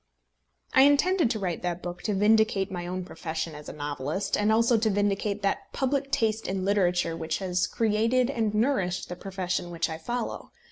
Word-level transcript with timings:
I 0.73 0.81
intended 0.81 1.29
to 1.29 1.37
write 1.37 1.61
that 1.61 1.83
book 1.83 2.01
to 2.01 2.15
vindicate 2.15 2.71
my 2.71 2.87
own 2.87 3.05
profession 3.05 3.53
as 3.53 3.69
a 3.69 3.71
novelist, 3.71 4.35
and 4.35 4.51
also 4.51 4.75
to 4.79 4.89
vindicate 4.89 5.43
that 5.43 5.71
public 5.73 6.09
taste 6.11 6.47
in 6.47 6.65
literature 6.65 7.15
which 7.15 7.37
has 7.37 7.67
created 7.67 8.31
and 8.31 8.51
nourished 8.55 9.09
the 9.09 9.15
profession 9.15 9.69
which 9.69 9.91
I 9.91 9.99
follow. 9.99 10.49